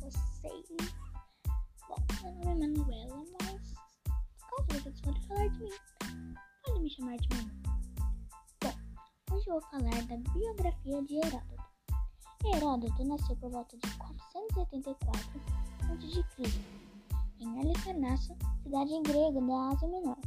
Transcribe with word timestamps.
vocês. 0.00 0.66
Bom, 1.88 1.96
meu 2.22 2.44
nome 2.44 2.64
é 2.66 2.68
Manuela, 2.68 3.24
mas 3.40 3.74
caso 4.50 4.82
vocês 4.82 5.00
forem 5.00 5.22
falar 5.22 5.48
de 5.48 5.58
mim, 5.60 5.70
pode 6.64 6.80
me 6.80 6.90
chamar 6.90 7.16
de 7.16 7.28
Manu. 7.34 7.50
Bom, 8.62 9.34
hoje 9.34 9.48
eu 9.48 9.60
vou 9.60 9.70
falar 9.70 10.02
da 10.06 10.16
biografia 10.32 11.02
de 11.04 11.16
Heródoto. 11.16 11.56
Heródoto 12.44 13.04
nasceu 13.04 13.36
por 13.36 13.50
volta 13.50 13.76
de 13.78 13.96
484 13.96 15.40
a.C. 15.82 16.42
em 17.40 17.60
Halicarnasso, 17.60 18.36
cidade 18.62 19.00
grega 19.02 19.40
da 19.40 19.68
Ásia 19.70 19.88
Menor, 19.88 20.18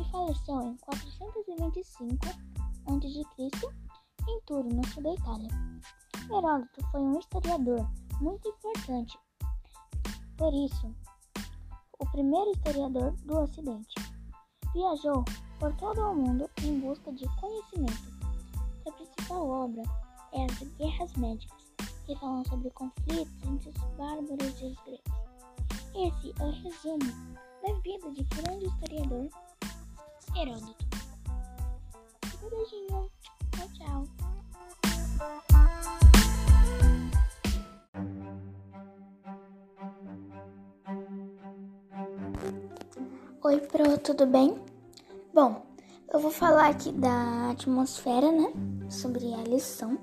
e 0.00 0.10
faleceu 0.10 0.60
em 0.62 0.76
425 0.78 2.26
a.C. 2.26 3.50
em 4.28 4.40
Turo, 4.46 4.68
no 4.68 4.86
sul 4.88 5.02
da 5.02 5.14
Itália. 5.14 5.48
Heródoto 6.30 6.86
foi 6.90 7.00
um 7.00 7.18
historiador 7.18 7.88
muito 8.20 8.48
importante. 8.48 9.18
Por 10.36 10.52
isso, 10.54 10.94
o 11.98 12.06
primeiro 12.10 12.50
historiador 12.52 13.12
do 13.24 13.40
Ocidente. 13.40 13.94
Viajou 14.72 15.24
por 15.58 15.74
todo 15.76 16.00
o 16.00 16.14
mundo 16.14 16.48
em 16.62 16.80
busca 16.80 17.12
de 17.12 17.26
conhecimento. 17.40 18.12
Sua 18.82 18.92
principal 18.92 19.48
obra 19.48 19.82
é 20.32 20.44
as 20.44 20.58
Guerras 20.78 21.12
Médicas, 21.16 21.62
que 22.06 22.16
falam 22.16 22.44
sobre 22.46 22.70
conflitos 22.70 23.42
entre 23.44 23.68
os 23.68 23.76
bárbaros 23.96 24.60
e 24.60 24.66
os 24.66 24.76
gregos. 24.84 25.22
Esse 25.94 26.34
é 26.40 26.44
o 26.44 26.50
resumo 26.50 27.38
da 27.62 27.72
vida 27.80 28.10
de 28.10 28.24
grande 28.24 28.66
historiador 28.66 29.28
Heródoto. 30.34 30.92
Beijinho. 32.50 33.10
Tchau, 33.52 33.68
tchau. 33.74 34.21
Oi, 43.44 43.58
Pro, 43.58 43.98
tudo 43.98 44.24
bem? 44.24 44.56
Bom, 45.34 45.62
eu 46.14 46.20
vou 46.20 46.30
falar 46.30 46.68
aqui 46.68 46.92
da 46.92 47.50
atmosfera, 47.50 48.30
né? 48.30 48.52
Sobre 48.88 49.34
a 49.34 49.38
lição. 49.38 49.98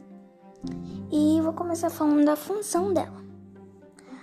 E 1.10 1.40
vou 1.40 1.54
começar 1.54 1.90
falando 1.90 2.26
da 2.26 2.36
função 2.36 2.94
dela. 2.94 3.24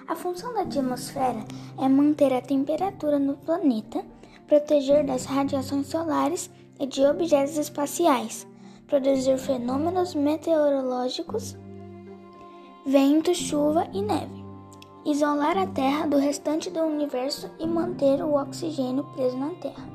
A 0.07 0.15
função 0.15 0.53
da 0.53 0.61
atmosfera 0.61 1.43
é 1.81 1.89
manter 1.89 2.31
a 2.31 2.43
temperatura 2.43 3.19
no 3.19 3.39
planeta, 3.39 4.05
proteger 4.47 5.07
das 5.07 5.25
radiações 5.25 5.87
solares 5.87 6.51
e 6.79 6.87
de 6.87 7.03
objetos 7.03 7.57
espaciais, 7.57 8.47
produzir 8.87 9.39
fenômenos 9.39 10.15
meteorológicos, 10.15 11.57
vento, 12.85 13.35
chuva 13.35 13.89
e 13.95 14.03
neve 14.03 14.46
isolar 15.07 15.57
a 15.57 15.69
Terra 15.69 16.09
do 16.09 16.19
restante 16.19 16.69
do 16.69 16.81
universo 16.81 17.49
e 17.61 17.67
manter 17.67 18.21
o 18.25 18.35
oxigênio 18.35 19.05
preso 19.15 19.39
na 19.39 19.51
Terra. 19.55 19.89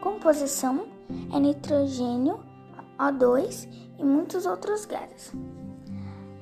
Composição 0.00 0.88
é 1.32 1.38
nitrogênio, 1.38 2.40
O2 2.98 3.68
e 3.96 4.04
muitos 4.04 4.44
outros 4.44 4.84
gases. 4.84 5.32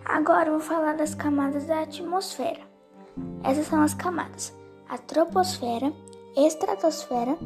Agora 0.02 0.50
vou 0.50 0.60
falar 0.60 0.94
das 0.94 1.14
camadas 1.14 1.66
da 1.66 1.82
atmosfera. 1.82 2.60
Essas 3.42 3.66
são 3.66 3.82
as 3.82 3.92
camadas: 3.92 4.56
a 4.88 4.96
troposfera, 4.96 5.92
estratosfera, 6.34 7.36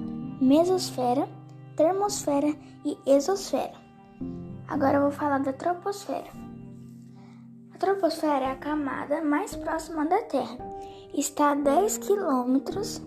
mesosfera, 0.40 1.28
termosfera 1.76 2.54
e 2.84 2.96
exosfera. 3.06 3.74
Agora 4.68 5.00
vou 5.00 5.10
falar 5.10 5.38
da 5.38 5.52
troposfera. 5.52 6.47
A 7.78 7.86
troposfera 7.86 8.46
é 8.46 8.50
a 8.50 8.56
camada 8.56 9.22
mais 9.22 9.54
próxima 9.54 10.04
da 10.04 10.20
Terra. 10.22 10.58
Está 11.14 11.52
a 11.52 11.54
10 11.54 11.98
quilômetros 11.98 13.00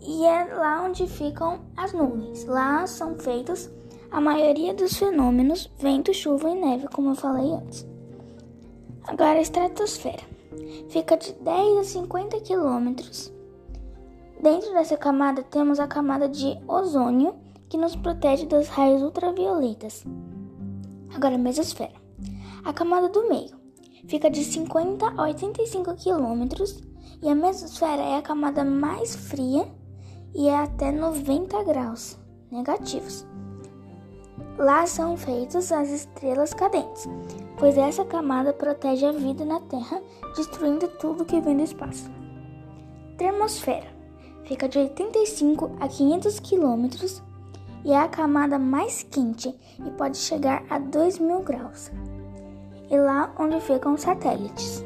e 0.00 0.24
é 0.24 0.44
lá 0.44 0.84
onde 0.84 1.08
ficam 1.08 1.58
as 1.76 1.92
nuvens. 1.92 2.44
Lá 2.44 2.86
são 2.86 3.18
feitos 3.18 3.68
a 4.08 4.20
maioria 4.20 4.72
dos 4.74 4.96
fenômenos, 4.96 5.68
vento, 5.76 6.14
chuva 6.14 6.50
e 6.50 6.54
neve, 6.54 6.86
como 6.86 7.10
eu 7.10 7.14
falei 7.16 7.52
antes. 7.52 7.84
Agora 9.08 9.40
a 9.40 9.42
estratosfera. 9.42 10.22
Fica 10.88 11.16
de 11.16 11.32
10 11.32 11.78
a 11.78 11.82
50 11.82 12.40
quilômetros. 12.42 13.32
Dentro 14.40 14.72
dessa 14.72 14.96
camada 14.96 15.42
temos 15.42 15.80
a 15.80 15.88
camada 15.88 16.28
de 16.28 16.56
ozônio, 16.68 17.34
que 17.68 17.76
nos 17.76 17.96
protege 17.96 18.46
dos 18.46 18.68
raios 18.68 19.02
ultravioletas. 19.02 20.04
Agora 21.12 21.34
a 21.34 21.38
mesosfera. 21.38 21.98
A 22.64 22.72
camada 22.72 23.08
do 23.08 23.28
meio 23.28 23.59
fica 24.06 24.30
de 24.30 24.44
50 24.44 25.06
a 25.06 25.22
85 25.22 25.94
quilômetros 25.94 26.80
e 27.22 27.28
a 27.28 27.34
mesosfera 27.34 28.02
é 28.02 28.16
a 28.16 28.22
camada 28.22 28.64
mais 28.64 29.14
fria 29.14 29.66
e 30.34 30.48
é 30.48 30.56
até 30.56 30.92
90 30.92 31.64
graus 31.64 32.18
negativos. 32.50 33.26
Lá 34.58 34.86
são 34.86 35.16
feitas 35.16 35.72
as 35.72 35.88
estrelas 35.88 36.52
cadentes, 36.52 37.08
pois 37.58 37.78
essa 37.78 38.04
camada 38.04 38.52
protege 38.52 39.06
a 39.06 39.12
vida 39.12 39.44
na 39.44 39.60
Terra, 39.60 40.02
destruindo 40.36 40.86
tudo 40.98 41.24
que 41.24 41.40
vem 41.40 41.56
do 41.56 41.62
espaço. 41.62 42.10
Termosfera 43.16 43.88
fica 44.44 44.68
de 44.68 44.78
85 44.78 45.76
a 45.78 45.88
500 45.88 46.40
quilômetros 46.40 47.22
e 47.84 47.92
é 47.92 47.98
a 47.98 48.08
camada 48.08 48.58
mais 48.58 49.02
quente 49.02 49.54
e 49.78 49.90
pode 49.92 50.18
chegar 50.18 50.64
a 50.68 50.78
2 50.78 51.18
mil 51.18 51.40
graus 51.40 51.90
e 52.90 52.98
lá 52.98 53.32
onde 53.38 53.60
ficam 53.60 53.94
os 53.94 54.02
satélites. 54.02 54.84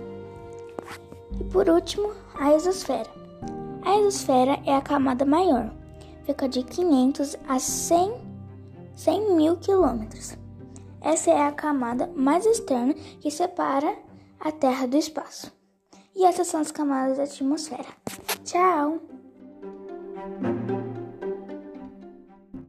E 1.41 1.44
por 1.44 1.69
último, 1.69 2.12
a 2.38 2.53
exosfera. 2.53 3.10
A 3.84 3.98
exosfera 3.98 4.60
é 4.65 4.75
a 4.75 4.81
camada 4.81 5.25
maior, 5.25 5.70
fica 6.25 6.48
de 6.48 6.62
500 6.62 7.37
a 7.48 7.59
100, 7.59 8.15
100 8.94 9.34
mil 9.34 9.56
quilômetros. 9.56 10.37
Essa 11.00 11.31
é 11.31 11.47
a 11.47 11.53
camada 11.53 12.10
mais 12.15 12.47
externa 12.47 12.94
que 13.20 13.31
separa 13.31 13.94
a 14.41 14.50
Terra 14.50 14.86
do 14.86 14.97
espaço. 14.97 15.53
E 16.15 16.25
essas 16.25 16.47
são 16.47 16.60
as 16.60 16.71
camadas 16.71 17.19
da 17.19 17.25
atmosfera. 17.25 17.88
Tchau! 18.44 19.00